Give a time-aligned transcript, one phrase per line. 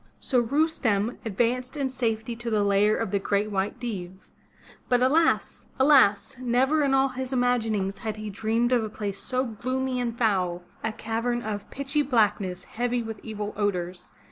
[0.19, 4.31] So Rustem advanced in safety to the lair of the Great White Deev.
[4.89, 5.67] But alas!
[5.77, 6.37] alas!
[6.39, 10.63] never in all his imaginings had he dreamed of a place so gloomy and foul—
[10.83, 14.11] a cavern of pitchy Blackness, heavy with evil odors.